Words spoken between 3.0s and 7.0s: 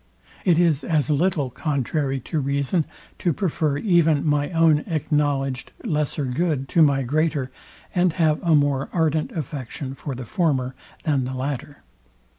to prefer even my own acknowledgeed lesser good to